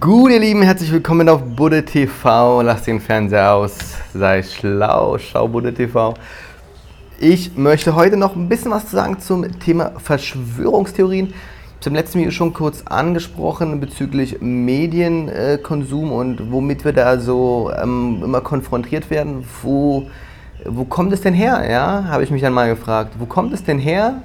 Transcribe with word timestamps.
Gut, 0.00 0.30
ihr 0.30 0.40
Lieben, 0.40 0.62
herzlich 0.62 0.90
willkommen 0.90 1.28
auf 1.28 1.42
Budde 1.42 1.84
TV. 1.84 2.62
Lass 2.62 2.84
den 2.84 3.00
Fernseher 3.00 3.52
aus, 3.52 3.76
sei 4.14 4.42
schlau, 4.42 5.18
schau 5.18 5.46
Budde 5.46 5.74
TV. 5.74 6.14
Ich 7.20 7.58
möchte 7.58 7.94
heute 7.94 8.16
noch 8.16 8.34
ein 8.34 8.48
bisschen 8.48 8.70
was 8.70 8.90
sagen 8.90 9.20
zum 9.20 9.58
Thema 9.58 9.92
Verschwörungstheorien. 9.98 11.26
Ich 11.26 11.34
habe 11.34 11.80
es 11.80 11.86
im 11.86 11.94
letzten 11.96 12.18
Video 12.18 12.30
schon 12.30 12.54
kurz 12.54 12.80
angesprochen 12.86 13.78
bezüglich 13.78 14.38
Medienkonsum 14.40 16.12
und 16.12 16.50
womit 16.50 16.86
wir 16.86 16.94
da 16.94 17.20
so 17.20 17.70
ähm, 17.78 18.22
immer 18.24 18.40
konfrontiert 18.40 19.10
werden. 19.10 19.44
Wo, 19.60 20.06
wo 20.64 20.86
kommt 20.86 21.12
es 21.12 21.20
denn 21.20 21.34
her? 21.34 21.62
Ja, 21.70 22.04
habe 22.04 22.24
ich 22.24 22.30
mich 22.30 22.40
dann 22.40 22.54
mal 22.54 22.70
gefragt. 22.70 23.16
Wo 23.18 23.26
kommt 23.26 23.52
es 23.52 23.62
denn 23.64 23.78
her? 23.78 24.22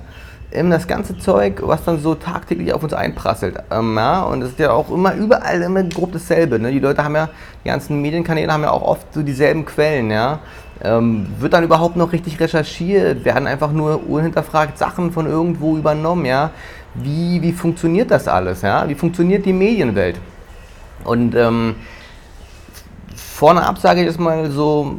Eben 0.51 0.69
das 0.69 0.87
ganze 0.87 1.17
Zeug, 1.17 1.61
was 1.63 1.83
dann 1.83 1.99
so 1.99 2.15
tagtäglich 2.15 2.73
auf 2.73 2.81
uns 2.83 2.93
einprasselt. 2.93 3.57
Ähm, 3.71 3.95
ja, 3.95 4.23
und 4.23 4.41
es 4.41 4.51
ist 4.51 4.59
ja 4.59 4.71
auch 4.71 4.89
immer 4.89 5.13
überall 5.13 5.61
immer 5.61 5.83
grob 5.83 6.11
dasselbe. 6.11 6.59
Ne? 6.59 6.71
Die 6.71 6.79
Leute 6.79 7.03
haben 7.03 7.15
ja, 7.15 7.29
die 7.63 7.69
ganzen 7.69 8.01
Medienkanäle 8.01 8.51
haben 8.51 8.63
ja 8.63 8.71
auch 8.71 8.81
oft 8.81 9.13
so 9.13 9.21
dieselben 9.21 9.65
Quellen. 9.65 10.09
Ja? 10.09 10.39
Ähm, 10.83 11.27
wird 11.39 11.53
dann 11.53 11.63
überhaupt 11.63 11.97
noch 11.97 12.11
richtig 12.11 12.39
recherchiert? 12.39 13.25
Werden 13.25 13.47
einfach 13.47 13.71
nur 13.71 14.09
unhinterfragt 14.09 14.77
Sachen 14.77 15.11
von 15.11 15.27
irgendwo 15.27 15.77
übernommen? 15.77 16.25
Ja? 16.25 16.49
Wie, 16.95 17.41
wie 17.41 17.51
funktioniert 17.51 18.09
das 18.09 18.27
alles? 18.27 18.63
Ja? 18.63 18.89
Wie 18.89 18.95
funktioniert 18.95 19.45
die 19.45 19.53
Medienwelt? 19.53 20.19
Und 21.03 21.35
ähm, 21.35 21.75
vorne 23.15 23.65
ab 23.65 23.77
sage 23.77 24.01
ich 24.01 24.07
jetzt 24.07 24.19
mal 24.19 24.49
so, 24.49 24.97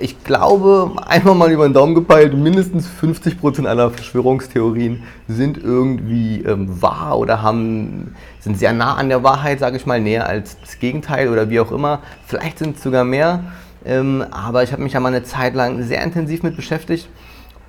ich 0.00 0.22
glaube, 0.22 0.92
einfach 1.06 1.34
mal 1.34 1.50
über 1.50 1.68
den 1.68 1.74
Daumen 1.74 1.94
gepeilt, 1.94 2.32
mindestens 2.34 2.88
50% 2.88 3.66
aller 3.66 3.90
Verschwörungstheorien 3.90 5.02
sind 5.26 5.58
irgendwie 5.58 6.42
ähm, 6.42 6.80
wahr 6.80 7.18
oder 7.18 7.42
haben, 7.42 8.14
sind 8.38 8.58
sehr 8.58 8.72
nah 8.72 8.94
an 8.94 9.08
der 9.08 9.24
Wahrheit, 9.24 9.58
sage 9.58 9.76
ich 9.76 9.86
mal, 9.86 10.00
näher 10.00 10.28
als 10.28 10.58
das 10.60 10.78
Gegenteil 10.78 11.28
oder 11.28 11.50
wie 11.50 11.58
auch 11.58 11.72
immer. 11.72 12.00
Vielleicht 12.26 12.60
sind 12.60 12.76
es 12.76 12.82
sogar 12.82 13.04
mehr. 13.04 13.44
Ähm, 13.84 14.24
aber 14.30 14.62
ich 14.62 14.72
habe 14.72 14.82
mich 14.82 14.92
ja 14.92 15.00
mal 15.00 15.08
eine 15.08 15.24
Zeit 15.24 15.54
lang 15.54 15.82
sehr 15.82 16.02
intensiv 16.02 16.42
mit 16.42 16.56
beschäftigt 16.56 17.08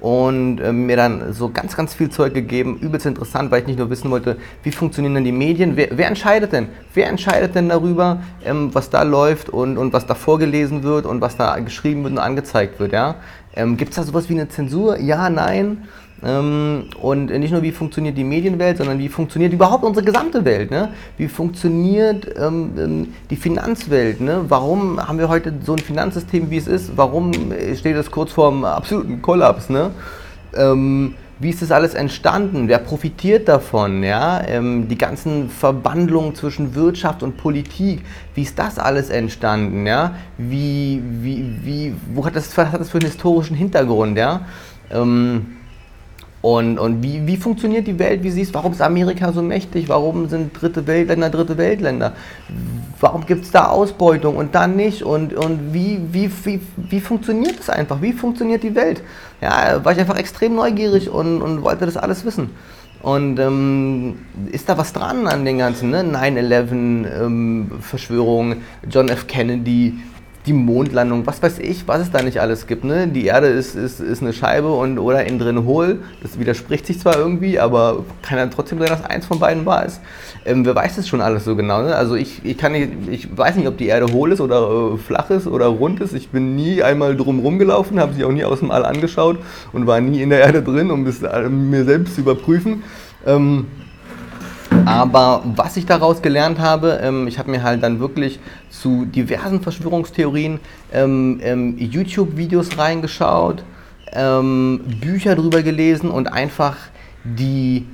und 0.02 0.60
äh, 0.60 0.72
mir 0.72 0.96
dann 0.96 1.34
so 1.34 1.50
ganz, 1.50 1.76
ganz 1.76 1.94
viel 1.94 2.10
Zeug 2.10 2.34
gegeben. 2.34 2.78
Übelst 2.80 3.06
interessant, 3.06 3.52
weil 3.52 3.62
ich 3.62 3.68
nicht 3.68 3.80
nur 3.80 3.90
wissen 3.90 4.10
wollte, 4.12 4.38
wie 4.64 4.72
funktionieren 4.72 5.16
denn 5.16 5.24
die 5.24 5.32
Medien? 5.32 5.76
Wer, 5.76 5.90
wer 5.92 6.08
entscheidet 6.08 6.54
denn? 6.54 6.70
Wer 6.94 7.10
entscheidet 7.10 7.56
denn 7.56 7.70
darüber, 7.70 8.22
ähm, 8.46 8.74
was 8.74 8.90
da 8.90 9.04
läuft 9.04 9.50
und, 9.50 9.78
und 9.78 9.94
was 9.94 10.06
da 10.06 10.16
vorgelesen 10.16 10.84
wird 10.84 11.06
und 11.06 11.22
was 11.22 11.36
da 11.38 11.58
geschrieben 11.60 12.04
wird 12.04 12.14
und 12.14 12.20
angezeigt 12.20 12.80
wird? 12.80 12.94
Ja? 12.94 13.16
Ähm, 13.56 13.78
Gibt 13.78 13.92
es 13.92 13.98
da 13.98 14.04
sowas 14.04 14.30
wie 14.30 14.34
eine 14.34 14.48
Zensur? 14.48 15.00
Ja, 15.00 15.30
nein. 15.30 15.88
Ähm, 16.24 16.86
und 17.02 17.28
nicht 17.28 17.52
nur, 17.52 17.62
wie 17.62 17.72
funktioniert 17.72 18.18
die 18.18 18.24
Medienwelt, 18.24 18.78
sondern 18.78 19.00
wie 19.00 19.10
funktioniert 19.10 19.54
überhaupt 19.54 19.84
unsere 19.84 20.06
gesamte 20.06 20.44
Welt. 20.44 20.72
Ne? 20.72 20.90
Wie 21.18 21.28
funktioniert 21.28 22.28
ähm, 22.38 22.72
ähm, 22.78 23.14
die 23.30 23.36
Finanzwelt? 23.36 24.20
Ne? 24.20 24.46
Warum 24.48 25.06
haben 25.06 25.18
wir 25.18 25.30
heute 25.30 25.54
so 25.64 25.74
ein 25.74 25.80
Finanzsystem, 25.80 26.50
wie 26.50 26.58
es 26.58 26.68
ist? 26.68 26.98
Warum 26.98 27.32
steht 27.76 27.96
es 27.96 28.12
kurz 28.12 28.34
vor 28.34 28.52
einem 28.52 28.66
absoluten 28.66 29.22
Kollaps? 29.22 29.70
Ne? 29.70 29.92
Ähm, 30.56 31.14
wie 31.42 31.52
ist 31.52 31.62
das 31.62 31.72
alles 31.72 31.94
entstanden? 31.94 32.68
Wer 32.68 32.80
profitiert 32.80 33.48
davon? 33.48 34.04
Ja? 34.04 34.46
Ähm, 34.46 34.90
die 34.90 34.98
ganzen 34.98 35.50
Verbandlungen 35.50 36.36
zwischen 36.36 36.76
Wirtschaft 36.76 37.24
und 37.24 37.38
Politik, 37.38 38.02
wie 38.36 38.42
ist 38.42 38.60
das 38.60 38.78
alles 38.78 39.10
entstanden? 39.10 39.88
Ja? 39.88 40.16
Wie, 40.38 41.02
wie, 41.22 41.56
wie, 41.64 41.96
wo 42.14 42.26
hat 42.26 42.36
das, 42.36 42.58
was 42.58 42.74
hat 42.74 42.82
das 42.82 42.90
für 42.90 42.98
einen 42.98 43.08
historischen 43.08 43.56
Hintergrund? 43.56 44.18
Ja? 44.18 44.42
Ähm, 44.92 45.59
und, 46.42 46.80
und 46.80 47.04
wie, 47.04 47.28
wie 47.28 47.36
funktioniert 47.36 47.86
die 47.86 48.00
Welt, 48.00 48.24
wie 48.24 48.32
siehst 48.32 48.54
warum 48.54 48.72
ist 48.72 48.82
Amerika 48.82 49.34
so 49.34 49.42
mächtig, 49.42 49.90
warum 49.90 50.30
sind 50.30 50.60
dritte 50.60 50.88
Weltländer 50.88 51.30
dritte 51.30 51.58
Weltländer, 51.58 52.14
warum 53.00 53.26
gibt 53.26 53.44
es 53.44 53.52
da 53.52 53.68
Ausbeutung 53.68 54.38
und 54.38 54.56
dann 54.56 54.78
nicht 54.78 55.04
und, 55.04 55.34
und 55.34 55.74
wie, 55.74 56.00
wie, 56.12 56.32
wie, 56.46 56.62
wie 56.78 57.00
funktioniert 57.02 57.60
das 57.60 57.70
einfach, 57.70 58.02
wie 58.02 58.14
funktioniert 58.14 58.64
die 58.64 58.74
Welt? 58.74 59.02
Ja, 59.42 59.84
war 59.84 59.92
ich 59.92 60.00
einfach 60.00 60.18
extrem 60.18 60.56
neugierig 60.56 61.10
und, 61.10 61.42
und 61.42 61.62
wollte 61.62 61.86
das 61.86 61.98
alles 61.98 62.24
wissen. 62.24 62.52
Und 63.02 63.40
ähm, 63.40 64.20
ist 64.52 64.68
da 64.68 64.78
was 64.78 64.92
dran 64.92 65.26
an 65.28 65.46
den 65.46 65.58
ganzen 65.58 65.90
ne? 65.90 66.04
9-11, 66.04 66.72
ähm, 66.72 67.72
John 68.90 69.08
F. 69.08 69.28
Kennedy, 69.28 70.00
die 70.50 70.54
Mondlandung, 70.54 71.28
was 71.28 71.44
weiß 71.44 71.60
ich, 71.60 71.88
was 71.88 72.02
es 72.02 72.12
da 72.12 72.24
nicht 72.24 72.42
alles 72.42 72.66
gibt. 72.66 72.84
Ne? 72.84 73.08
Die 73.08 73.26
Erde 73.26 73.48
ist, 73.48 73.76
ist, 73.76 74.00
ist 74.00 74.24
eine 74.24 74.34
Scheibe 74.34 74.70
und 74.70 74.98
oder 74.98 75.24
innen 75.24 75.38
drin 75.38 75.64
hohl. 75.64 76.00
Das 76.24 76.40
widerspricht 76.40 76.88
sich 76.88 77.00
zwar 77.00 77.18
irgendwie, 77.18 77.60
aber 77.60 78.04
kann 78.24 78.40
dann 78.40 78.50
trotzdem 78.50 78.80
sein, 78.80 78.88
dass 78.88 79.06
eins 79.06 79.28
von 79.28 79.40
beiden 79.40 79.68
wahr 79.68 79.86
ist. 79.86 80.02
Ähm, 80.46 80.66
wer 80.66 80.74
weiß 80.74 80.96
das 80.96 81.08
schon 81.08 81.22
alles 81.22 81.46
so 81.46 81.56
genau? 81.56 81.84
Ne? 81.84 81.96
Also 81.96 82.16
ich, 82.16 82.44
ich, 82.44 82.58
kann 82.58 82.72
nicht, 82.72 82.90
ich 83.12 83.38
weiß 83.38 83.58
nicht, 83.58 83.68
ob 83.68 83.78
die 83.78 83.86
Erde 83.86 84.12
hohl 84.12 84.32
ist 84.32 84.42
oder 84.42 84.94
äh, 84.94 84.98
flach 84.98 85.30
ist 85.30 85.46
oder 85.46 85.68
rund 85.68 86.02
ist. 86.02 86.14
Ich 86.14 86.30
bin 86.30 86.56
nie 86.56 86.82
einmal 86.82 87.16
drum 87.16 87.40
rumgelaufen, 87.40 88.00
habe 88.00 88.14
sie 88.14 88.26
auch 88.26 88.32
nie 88.32 88.44
aus 88.44 88.60
dem 88.60 88.72
All 88.72 88.86
angeschaut 88.86 89.38
und 89.72 89.86
war 89.86 90.02
nie 90.02 90.24
in 90.24 90.32
der 90.32 90.40
Erde 90.40 90.64
drin, 90.64 90.90
um 90.90 91.06
das 91.06 91.22
äh, 91.22 91.48
mir 91.48 91.86
selbst 91.86 92.16
zu 92.16 92.22
überprüfen. 92.22 92.82
Ähm, 93.24 93.68
aber 94.86 95.44
was 95.56 95.78
ich 95.78 95.86
daraus 95.86 96.22
gelernt 96.22 96.60
habe, 96.60 97.00
ähm, 97.02 97.28
ich 97.28 97.40
habe 97.40 97.52
mir 97.52 97.64
halt 97.64 97.84
dann 97.84 98.00
wirklich 98.00 98.40
zu 98.70 99.06
diversen 99.06 99.62
Verschwörungstheorien 99.62 100.60
ähm, 100.94 101.40
ähm, 101.44 101.78
YouTube-Videos 101.78 102.78
reingeschaut, 102.78 103.64
ähm, 104.14 104.82
Bücher 105.00 105.36
drüber 105.36 105.62
gelesen 105.62 106.12
und 106.12 106.28
einfach 106.28 106.76
die, 107.24 107.86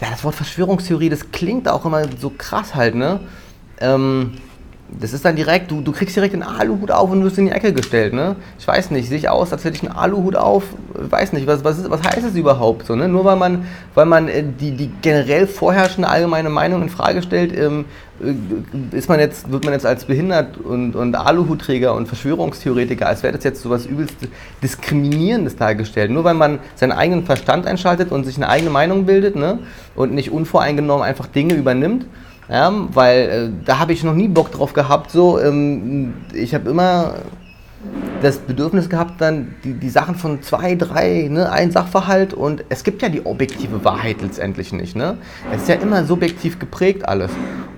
ja, 0.00 0.10
das 0.10 0.24
Wort 0.24 0.34
Verschwörungstheorie, 0.34 1.08
das 1.08 1.30
klingt 1.30 1.68
auch 1.68 1.84
immer 1.84 2.02
so 2.18 2.30
krass 2.30 2.74
halt, 2.74 2.94
ne? 2.94 3.20
Das 5.00 5.12
ist 5.12 5.24
dann 5.24 5.36
direkt, 5.36 5.70
du, 5.70 5.80
du 5.80 5.92
kriegst 5.92 6.14
direkt 6.14 6.34
den 6.34 6.42
Aluhut 6.42 6.90
auf 6.90 7.10
und 7.10 7.24
wirst 7.24 7.38
in 7.38 7.46
die 7.46 7.52
Ecke 7.52 7.72
gestellt, 7.72 8.12
ne? 8.12 8.36
Ich 8.58 8.68
weiß 8.68 8.90
nicht, 8.90 9.08
sehe 9.08 9.16
ich 9.16 9.28
aus, 9.28 9.52
als 9.52 9.64
hätte 9.64 9.76
ich 9.76 9.82
einen 9.82 9.96
Aluhut 9.96 10.36
auf, 10.36 10.64
weiß 10.94 11.32
nicht, 11.32 11.46
was, 11.46 11.64
was, 11.64 11.78
ist, 11.78 11.90
was 11.90 12.02
heißt 12.02 12.26
es 12.26 12.34
überhaupt 12.34 12.86
so, 12.86 12.94
ne? 12.94 13.08
Nur 13.08 13.24
weil 13.24 13.36
man, 13.36 13.66
weil 13.94 14.06
man 14.06 14.28
äh, 14.28 14.44
die, 14.44 14.72
die 14.72 14.90
generell 15.00 15.46
vorherrschende 15.46 16.08
allgemeine 16.08 16.50
Meinung 16.50 16.82
in 16.82 16.88
Frage 16.90 17.22
stellt, 17.22 17.56
ähm, 17.56 17.86
äh, 18.22 18.96
ist 18.96 19.08
man 19.08 19.18
jetzt, 19.18 19.50
wird 19.50 19.64
man 19.64 19.72
jetzt 19.72 19.86
als 19.86 20.04
behindert 20.04 20.58
und, 20.58 20.94
und 20.94 21.14
Aluhutträger 21.14 21.94
und 21.94 22.06
Verschwörungstheoretiker, 22.06 23.06
als 23.06 23.22
wäre 23.22 23.34
das 23.34 23.44
jetzt 23.44 23.62
so 23.62 23.70
was 23.70 23.86
übelst 23.86 24.16
Diskriminierendes 24.62 25.56
dargestellt. 25.56 26.10
Nur 26.10 26.24
weil 26.24 26.34
man 26.34 26.58
seinen 26.74 26.92
eigenen 26.92 27.24
Verstand 27.24 27.66
einschaltet 27.66 28.12
und 28.12 28.24
sich 28.24 28.36
eine 28.36 28.48
eigene 28.48 28.70
Meinung 28.70 29.06
bildet, 29.06 29.36
ne? 29.36 29.60
Und 29.94 30.12
nicht 30.12 30.30
unvoreingenommen 30.30 31.04
einfach 31.04 31.26
Dinge 31.26 31.54
übernimmt, 31.54 32.04
ja, 32.52 32.70
weil 32.92 33.18
äh, 33.18 33.64
da 33.64 33.78
habe 33.78 33.94
ich 33.94 34.04
noch 34.04 34.12
nie 34.12 34.28
Bock 34.28 34.52
drauf 34.52 34.74
gehabt. 34.74 35.10
So, 35.10 35.40
ähm, 35.40 36.12
ich 36.34 36.54
habe 36.54 36.68
immer 36.68 37.14
das 38.20 38.36
Bedürfnis 38.36 38.90
gehabt, 38.90 39.22
dann 39.22 39.54
die, 39.64 39.72
die 39.72 39.88
Sachen 39.88 40.16
von 40.16 40.42
zwei, 40.42 40.74
drei, 40.74 41.28
ne, 41.30 41.50
ein 41.50 41.70
Sachverhalt 41.70 42.34
und 42.34 42.62
es 42.68 42.84
gibt 42.84 43.00
ja 43.00 43.08
die 43.08 43.24
objektive 43.24 43.84
Wahrheit 43.86 44.20
letztendlich 44.20 44.72
nicht. 44.74 44.94
Ne? 44.94 45.16
Es 45.50 45.62
ist 45.62 45.68
ja 45.68 45.76
immer 45.76 46.04
subjektiv 46.04 46.58
geprägt 46.58 47.08
alles. 47.08 47.30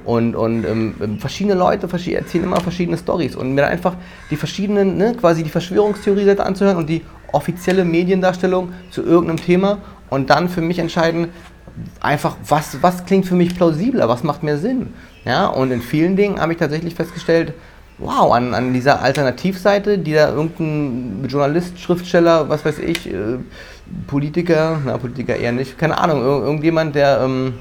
Und, 0.05 0.35
und 0.35 0.65
ähm, 0.67 0.95
ähm 1.01 1.19
verschiedene 1.21 1.55
Leute 1.55 1.89
erzählen 1.89 2.45
immer 2.45 2.61
verschiedene 2.61 2.99
Stories 2.99 3.37
und 3.37 3.55
mir 3.55 3.69
einfach 3.69 3.95
die 4.31 4.37
verschiedenen, 4.37 4.97
ne, 4.97 5.15
quasi 5.15 5.45
die 5.45 5.51
Verschwörungstheorie 5.51 6.29
anzuhören 6.37 6.79
und 6.79 6.91
die 6.91 7.03
offizielle 7.31 7.85
Mediendarstellung 7.85 8.73
zu 8.91 9.03
irgendeinem 9.03 9.39
Thema 9.39 9.79
und 10.11 10.31
dann 10.31 10.49
für 10.49 10.61
mich 10.61 10.81
entscheiden, 10.81 11.29
einfach, 12.01 12.37
was, 12.49 12.83
was 12.83 13.05
klingt 13.05 13.27
für 13.27 13.35
mich 13.35 13.55
plausibler, 13.57 14.09
was 14.09 14.23
macht 14.23 14.43
mehr 14.43 14.59
Sinn. 14.59 14.95
Ja, 15.25 15.47
und 15.47 15.71
in 15.71 15.81
vielen 15.81 16.17
Dingen 16.17 16.41
habe 16.41 16.53
ich 16.53 16.59
tatsächlich 16.59 16.95
festgestellt, 16.95 17.55
wow, 17.99 18.33
an, 18.33 18.55
an 18.55 18.73
dieser 18.73 19.01
Alternativseite, 19.01 19.99
die 19.99 20.13
da 20.13 20.31
irgendein 20.31 21.27
Journalist, 21.29 21.79
Schriftsteller, 21.79 22.49
was 22.49 22.65
weiß 22.65 22.79
ich, 22.81 23.13
äh, 23.13 23.39
Politiker, 24.07 24.81
na, 24.85 24.99
Politiker 24.99 25.37
eher 25.37 25.53
nicht, 25.53 25.79
keine 25.79 25.99
Ahnung, 25.99 26.21
ir 26.21 26.45
irgendjemand, 26.45 26.95
der 26.95 27.21
ähm, 27.23 27.55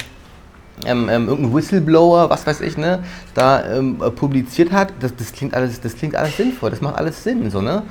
ähm, 0.85 1.07
ähm, 1.09 1.27
irgendein 1.27 1.53
Whistleblower, 1.53 2.29
was 2.29 2.47
weiß 2.47 2.61
ich, 2.61 2.77
ne, 2.77 3.03
da 3.35 3.63
ähm, 3.65 3.97
publiziert 4.15 4.71
hat, 4.71 4.93
das, 4.99 5.15
das, 5.15 5.31
klingt 5.31 5.53
alles, 5.53 5.79
das 5.79 5.95
klingt 5.95 6.15
alles 6.15 6.35
sinnvoll, 6.37 6.71
das 6.71 6.81
macht 6.81 6.97
alles 6.97 7.23
Sinn, 7.23 7.49
so, 7.51 7.61
ne? 7.61 7.83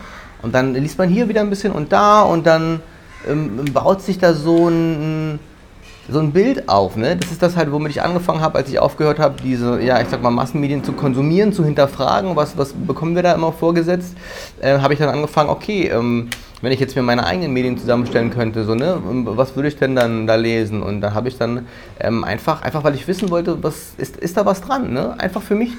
Und 0.42 0.52
dann 0.54 0.74
liest 0.74 0.98
man 0.98 1.08
hier 1.08 1.28
wieder 1.28 1.40
ein 1.40 1.50
bisschen 1.50 1.72
und 1.72 1.92
da 1.92 2.22
und 2.22 2.44
dann 2.44 2.80
ähm, 3.28 3.64
baut 3.72 4.02
sich 4.02 4.18
da 4.18 4.34
so 4.34 4.68
ein, 4.68 5.38
so 6.12 6.20
ein 6.20 6.32
Bild 6.32 6.68
auf. 6.68 6.96
Ne? 6.96 7.16
Das 7.16 7.32
ist 7.32 7.42
das 7.42 7.56
halt, 7.56 7.72
womit 7.72 7.90
ich 7.90 8.02
angefangen 8.02 8.40
habe, 8.40 8.58
als 8.58 8.68
ich 8.68 8.78
aufgehört 8.78 9.18
habe, 9.18 9.36
diese, 9.42 9.80
ja, 9.80 10.00
ich 10.00 10.08
sag 10.08 10.22
mal, 10.22 10.30
Massenmedien 10.30 10.84
zu 10.84 10.92
konsumieren, 10.92 11.52
zu 11.52 11.64
hinterfragen, 11.64 12.36
was, 12.36 12.56
was 12.56 12.72
bekommen 12.72 13.16
wir 13.16 13.22
da 13.22 13.32
immer 13.32 13.52
vorgesetzt, 13.52 14.16
äh, 14.60 14.78
habe 14.78 14.92
ich 14.92 14.98
dann 14.98 15.08
angefangen, 15.08 15.50
okay, 15.50 15.88
ähm, 15.88 16.28
wenn 16.60 16.72
ich 16.72 16.80
jetzt 16.80 16.94
mir 16.94 17.02
meine 17.02 17.26
eigenen 17.26 17.52
Medien 17.52 17.76
zusammenstellen 17.76 18.30
könnte, 18.30 18.64
so, 18.64 18.74
ne, 18.74 19.00
ähm, 19.10 19.26
was 19.26 19.56
würde 19.56 19.68
ich 19.68 19.76
denn 19.76 19.96
dann 19.96 20.26
da 20.26 20.36
lesen? 20.36 20.82
Und 20.82 21.00
da 21.00 21.12
habe 21.12 21.28
ich 21.28 21.36
dann 21.36 21.66
ähm, 21.98 22.22
einfach, 22.24 22.62
einfach, 22.62 22.84
weil 22.84 22.94
ich 22.94 23.08
wissen 23.08 23.30
wollte, 23.30 23.62
was 23.62 23.94
ist, 23.98 24.16
ist 24.16 24.36
da 24.36 24.46
was 24.46 24.60
dran, 24.60 24.92
ne? 24.92 25.18
Einfach 25.18 25.42
für 25.42 25.56
mich 25.56 25.72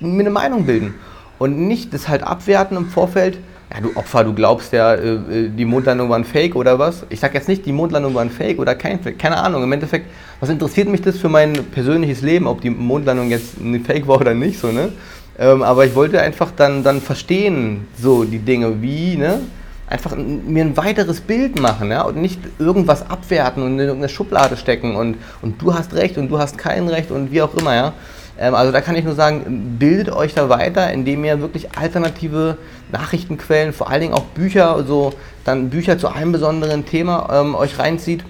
mir 0.00 0.20
eine 0.20 0.30
Meinung 0.30 0.64
bilden. 0.64 0.94
Und 1.38 1.58
nicht 1.58 1.92
das 1.92 2.08
halt 2.08 2.22
abwerten 2.22 2.76
im 2.76 2.86
Vorfeld, 2.86 3.38
ja 3.72 3.80
du 3.80 3.96
Opfer, 3.96 4.24
du 4.24 4.32
glaubst 4.32 4.72
ja, 4.72 4.94
äh, 4.94 5.14
äh, 5.14 5.48
die 5.48 5.64
Mondlandung 5.64 6.08
war 6.08 6.18
ein 6.18 6.24
Fake 6.24 6.56
oder 6.56 6.78
was? 6.78 7.04
Ich 7.10 7.20
sag 7.20 7.34
jetzt 7.34 7.48
nicht, 7.48 7.66
die 7.66 7.72
Mondlandung 7.72 8.14
war 8.14 8.22
ein 8.22 8.30
Fake 8.30 8.58
oder 8.58 8.74
kein 8.74 9.00
Fake, 9.00 9.18
keine 9.18 9.36
Ahnung. 9.36 9.62
Im 9.62 9.72
Endeffekt, 9.72 10.06
was 10.40 10.48
interessiert 10.48 10.88
mich 10.88 11.02
das 11.02 11.18
für 11.18 11.28
mein 11.28 11.52
persönliches 11.52 12.22
Leben, 12.22 12.46
ob 12.46 12.60
die 12.60 12.70
Mondlandung 12.70 13.30
jetzt 13.30 13.60
ein 13.60 13.84
Fake 13.84 14.06
war 14.08 14.20
oder 14.20 14.34
nicht, 14.34 14.58
so, 14.58 14.68
ne? 14.68 14.92
Ähm, 15.38 15.62
aber 15.62 15.86
ich 15.86 15.94
wollte 15.94 16.20
einfach 16.20 16.50
dann, 16.56 16.82
dann 16.82 17.00
verstehen, 17.00 17.86
so 17.96 18.24
die 18.24 18.40
Dinge, 18.40 18.82
wie, 18.82 19.16
ne? 19.16 19.40
Einfach 19.86 20.16
mir 20.16 20.64
ein 20.64 20.76
weiteres 20.76 21.20
Bild 21.20 21.60
machen, 21.60 21.90
ja? 21.90 22.02
Und 22.02 22.16
nicht 22.16 22.40
irgendwas 22.58 23.08
abwerten 23.08 23.62
und 23.62 23.74
in 23.74 23.80
irgendeine 23.80 24.08
Schublade 24.08 24.56
stecken 24.56 24.96
und, 24.96 25.16
und 25.40 25.62
du 25.62 25.74
hast 25.74 25.94
Recht 25.94 26.18
und 26.18 26.28
du 26.28 26.38
hast 26.38 26.58
kein 26.58 26.88
Recht 26.88 27.10
und 27.10 27.30
wie 27.30 27.42
auch 27.42 27.54
immer, 27.54 27.74
ja? 27.74 27.92
Ähm, 28.38 28.54
also 28.54 28.72
da 28.72 28.80
kann 28.80 28.96
ich 28.96 29.04
nur 29.04 29.14
sagen, 29.14 29.76
bildet 29.78 30.14
euch 30.14 30.34
da 30.34 30.48
weiter, 30.48 30.92
indem 30.92 31.24
ihr 31.24 31.40
wirklich 31.40 31.76
alternative 31.76 32.56
Nachrichtenquellen, 32.92 33.72
vor 33.72 33.90
allen 33.90 34.00
Dingen 34.00 34.14
auch 34.14 34.24
Bücher, 34.24 34.84
so 34.86 35.12
dann 35.44 35.70
Bücher 35.70 35.98
zu 35.98 36.08
einem 36.08 36.32
besonderen 36.32 36.86
Thema 36.86 37.28
ähm, 37.32 37.54
euch 37.54 37.78
reinzieht. 37.78 38.24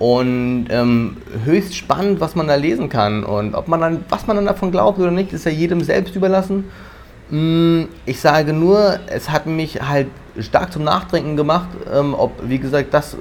Und 0.00 0.66
ähm, 0.70 1.18
höchst 1.44 1.76
spannend, 1.76 2.20
was 2.20 2.34
man 2.34 2.48
da 2.48 2.56
lesen 2.56 2.88
kann. 2.88 3.22
Und 3.22 3.54
ob 3.54 3.68
man 3.68 3.80
dann, 3.80 4.04
was 4.08 4.26
man 4.26 4.36
dann 4.36 4.46
davon 4.46 4.72
glaubt 4.72 4.98
oder 4.98 5.12
nicht, 5.12 5.32
ist 5.32 5.46
ja 5.46 5.52
jedem 5.52 5.82
selbst 5.82 6.16
überlassen. 6.16 6.64
Mm, 7.30 7.84
ich 8.04 8.20
sage 8.20 8.52
nur, 8.52 8.98
es 9.06 9.30
hat 9.30 9.46
mich 9.46 9.80
halt 9.80 10.08
stark 10.40 10.72
zum 10.72 10.82
Nachdenken 10.82 11.36
gemacht, 11.36 11.68
ähm, 11.92 12.14
ob, 12.14 12.32
wie 12.42 12.58
gesagt, 12.58 12.92
das, 12.92 13.16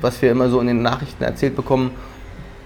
was 0.00 0.20
wir 0.22 0.30
immer 0.30 0.48
so 0.48 0.60
in 0.60 0.66
den 0.66 0.80
Nachrichten 0.80 1.22
erzählt 1.22 1.54
bekommen, 1.54 1.90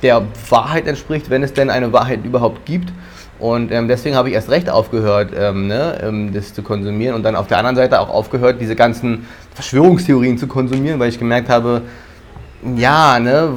der 0.03 0.23
Wahrheit 0.49 0.87
entspricht, 0.87 1.31
wenn 1.31 1.43
es 1.43 1.53
denn 1.53 1.71
eine 1.71 1.93
Wahrheit 1.93 2.25
überhaupt 2.25 2.65
gibt. 2.67 2.93
Und 3.39 3.73
ähm, 3.73 3.89
deswegen 3.89 4.15
habe 4.15 4.29
ich 4.29 4.35
erst 4.35 4.51
recht 4.51 4.71
aufgehört, 4.71 5.33
ähm, 5.37 5.67
ne, 5.67 5.99
ähm, 6.03 6.33
das 6.33 6.55
zu 6.55 6.63
konsumieren 6.63 7.15
und 7.17 7.25
dann 7.25 7.35
auf 7.35 7.49
der 7.49 7.59
anderen 7.59 7.77
Seite 7.77 7.99
auch 7.99 8.09
aufgehört, 8.09 8.61
diese 8.61 8.77
ganzen 8.77 9.27
Verschwörungstheorien 9.55 10.39
zu 10.39 10.47
konsumieren, 10.47 11.01
weil 11.01 11.09
ich 11.09 11.19
gemerkt 11.19 11.49
habe, 11.49 11.83
ja, 12.77 13.19
ne, 13.19 13.51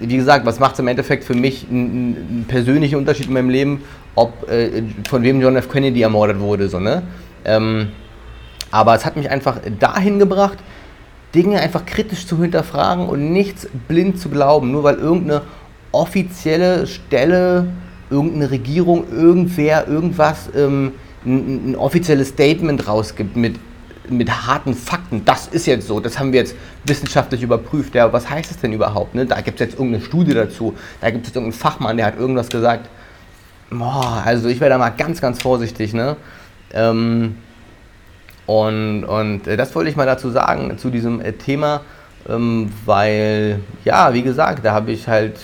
wie 0.00 0.16
gesagt, 0.16 0.46
was 0.46 0.58
macht 0.58 0.74
es 0.74 0.78
im 0.78 0.88
Endeffekt 0.88 1.24
für 1.24 1.34
mich 1.34 1.66
einen 1.70 2.46
persönlichen 2.48 2.96
Unterschied 2.96 3.26
in 3.26 3.34
meinem 3.34 3.50
Leben, 3.50 3.82
ob 4.14 4.50
äh, 4.50 4.82
von 5.08 5.22
wem 5.22 5.40
John 5.40 5.56
F. 5.56 5.68
Kennedy 5.68 6.02
ermordet 6.02 6.40
wurde, 6.40 6.68
so, 6.68 6.80
ne? 6.80 7.02
Ähm, 7.44 7.88
aber 8.70 8.94
es 8.94 9.04
hat 9.04 9.16
mich 9.16 9.30
einfach 9.30 9.58
dahin 9.78 10.18
gebracht, 10.18 10.58
Dinge 11.34 11.60
einfach 11.60 11.84
kritisch 11.86 12.26
zu 12.26 12.40
hinterfragen 12.40 13.08
und 13.08 13.32
nichts 13.32 13.68
blind 13.88 14.18
zu 14.18 14.28
glauben, 14.28 14.70
nur 14.70 14.82
weil 14.82 14.96
irgendeine 14.96 15.42
offizielle 15.92 16.86
Stelle, 16.86 17.68
irgendeine 18.10 18.50
Regierung, 18.50 19.04
irgendwer, 19.10 19.86
irgendwas 19.88 20.50
ähm, 20.54 20.92
ein, 21.24 21.70
ein, 21.70 21.76
offizielles 21.76 22.28
Statement 22.28 22.86
rausgibt 22.86 23.36
mit, 23.36 23.56
mit 24.08 24.30
harten 24.30 24.74
Fakten. 24.74 25.24
Das 25.24 25.46
ist 25.48 25.66
jetzt 25.66 25.86
so, 25.86 26.00
das 26.00 26.18
haben 26.18 26.32
wir 26.32 26.40
jetzt 26.40 26.54
wissenschaftlich 26.84 27.42
überprüft. 27.42 27.94
Ja, 27.94 28.12
was 28.12 28.28
heißt 28.28 28.50
das 28.50 28.58
denn 28.58 28.72
überhaupt? 28.72 29.14
Ne? 29.14 29.26
Da 29.26 29.40
gibt 29.40 29.60
es 29.60 29.66
jetzt 29.68 29.78
irgendeine 29.78 30.04
Studie 30.04 30.34
dazu, 30.34 30.74
da 31.00 31.10
gibt 31.10 31.24
es 31.24 31.28
jetzt 31.28 31.36
irgendeinen 31.36 31.58
Fachmann, 31.58 31.96
der 31.96 32.06
hat 32.06 32.18
irgendwas 32.18 32.48
gesagt. 32.48 32.88
Boah, 33.70 34.22
also 34.24 34.48
ich 34.48 34.60
wäre 34.60 34.70
da 34.70 34.78
mal 34.78 34.90
ganz, 34.90 35.20
ganz 35.20 35.40
vorsichtig. 35.40 35.94
Ne? 35.94 36.16
Ähm, 36.74 37.36
und, 38.46 39.04
und 39.04 39.46
äh, 39.46 39.56
das 39.56 39.74
wollte 39.74 39.90
ich 39.90 39.96
mal 39.96 40.06
dazu 40.06 40.30
sagen, 40.30 40.76
zu 40.76 40.90
diesem 40.90 41.20
äh, 41.20 41.32
Thema, 41.32 41.82
ähm, 42.28 42.72
weil, 42.84 43.60
ja, 43.84 44.12
wie 44.14 44.22
gesagt, 44.22 44.64
da 44.64 44.72
habe 44.72 44.92
ich 44.92 45.08
halt, 45.08 45.38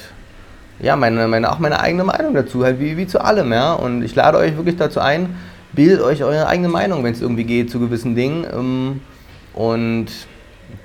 ja, 0.81 0.97
meine, 0.97 1.27
meine, 1.29 1.51
auch 1.51 1.59
meine 1.59 1.81
eigene 1.81 2.05
Meinung 2.05 2.35
dazu, 2.35 2.65
halt 2.65 2.81
wie, 2.81 2.97
wie 2.97 3.07
zu 3.07 3.21
allem, 3.23 3.53
ja. 3.53 3.73
Und 3.73 4.03
ich 4.03 4.15
lade 4.15 4.39
euch 4.39 4.57
wirklich 4.57 4.77
dazu 4.77 5.01
ein, 5.01 5.37
bildet 5.73 6.01
euch 6.01 6.23
eure 6.23 6.47
eigene 6.47 6.69
Meinung, 6.69 7.05
wenn 7.05 7.13
es 7.13 7.21
irgendwie 7.21 7.45
geht, 7.45 7.71
zu 7.71 7.81
gewissen 7.81 8.15
Dingen. 8.15 8.47
Ähm, 8.53 9.01
und 9.55 10.07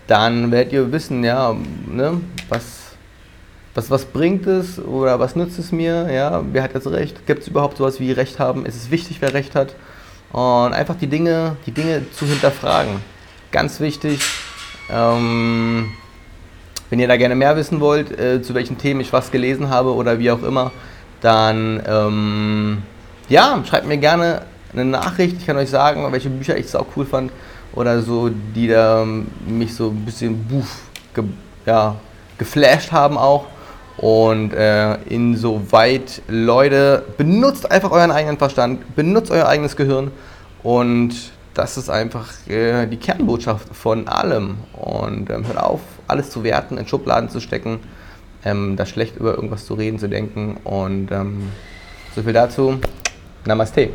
dann 0.07 0.51
werdet 0.51 0.73
ihr 0.73 0.91
wissen, 0.91 1.23
ja, 1.23 1.55
ne, 1.91 2.21
was, 2.49 2.63
was, 3.75 3.89
was 3.91 4.05
bringt 4.05 4.47
es 4.47 4.79
oder 4.79 5.19
was 5.19 5.35
nützt 5.35 5.59
es 5.59 5.71
mir, 5.71 6.11
ja, 6.11 6.43
wer 6.51 6.63
hat 6.63 6.73
jetzt 6.73 6.87
Recht, 6.87 7.25
gibt 7.25 7.43
es 7.43 7.47
überhaupt 7.47 7.77
sowas 7.77 7.99
wie 7.99 8.11
Recht 8.11 8.39
haben, 8.39 8.65
ist 8.65 8.75
es 8.75 8.91
wichtig, 8.91 9.17
wer 9.21 9.33
Recht 9.33 9.55
hat 9.55 9.75
und 10.31 10.73
einfach 10.73 10.95
die 10.95 11.07
Dinge, 11.07 11.57
die 11.65 11.71
Dinge 11.71 12.03
zu 12.11 12.25
hinterfragen. 12.25 12.95
Ganz 13.51 13.79
wichtig. 13.79 14.19
Ähm, 14.89 15.91
wenn 16.93 16.99
ihr 16.99 17.07
da 17.07 17.17
gerne 17.17 17.33
mehr 17.33 17.55
wissen 17.55 17.79
wollt, 17.79 18.19
äh, 18.19 18.43
zu 18.43 18.53
welchen 18.53 18.77
Themen 18.77 19.01
ich 19.01 19.11
was 19.11 19.31
gelesen 19.31 19.71
habe 19.71 19.95
oder 19.95 20.19
wie 20.19 20.29
auch 20.29 20.43
immer, 20.43 20.71
dann 21.21 21.81
ähm, 21.87 22.83
ja, 23.29 23.63
schreibt 23.67 23.87
mir 23.87 23.97
gerne 23.97 24.43
eine 24.73 24.85
Nachricht. 24.85 25.37
Ich 25.39 25.47
kann 25.47 25.57
euch 25.57 25.71
sagen, 25.71 26.05
welche 26.11 26.29
Bücher 26.29 26.55
ich 26.55 26.75
auch 26.75 26.85
cool 26.95 27.07
fand 27.07 27.31
oder 27.73 27.99
so, 28.03 28.29
die 28.29 28.67
da 28.67 29.07
mich 29.47 29.73
so 29.73 29.87
ein 29.87 30.05
bisschen 30.05 30.43
buff, 30.43 30.81
ge, 31.15 31.23
ja, 31.65 31.95
geflasht 32.37 32.91
haben 32.91 33.17
auch. 33.17 33.45
Und 33.97 34.53
äh, 34.53 34.93
insoweit, 35.05 36.21
Leute, 36.27 37.05
benutzt 37.17 37.71
einfach 37.71 37.89
euren 37.89 38.11
eigenen 38.11 38.37
Verstand, 38.37 38.95
benutzt 38.95 39.31
euer 39.31 39.47
eigenes 39.47 39.75
Gehirn 39.75 40.11
und 40.61 41.15
das 41.53 41.77
ist 41.77 41.89
einfach 41.89 42.31
äh, 42.47 42.87
die 42.87 42.97
Kernbotschaft 42.97 43.75
von 43.75 44.07
allem. 44.07 44.57
Und 44.73 45.29
ähm, 45.29 45.45
hört 45.47 45.57
auf, 45.57 45.81
alles 46.07 46.29
zu 46.29 46.43
werten, 46.43 46.77
in 46.77 46.87
Schubladen 46.87 47.29
zu 47.29 47.39
stecken, 47.39 47.79
ähm, 48.43 48.75
da 48.75 48.85
schlecht 48.85 49.17
über 49.17 49.35
irgendwas 49.35 49.65
zu 49.65 49.73
reden, 49.73 49.99
zu 49.99 50.09
denken. 50.09 50.57
Und 50.63 51.11
ähm, 51.11 51.49
so 52.15 52.23
viel 52.23 52.33
dazu. 52.33 52.79
Namaste. 53.45 53.89